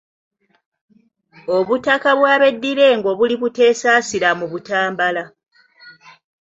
Obutaka 1.55 2.09
bw'abeddira 2.17 2.83
engo 2.93 3.11
buli 3.19 3.35
Buteesaasira 3.41 4.29
mu 4.39 4.45
Butambula. 4.51 5.23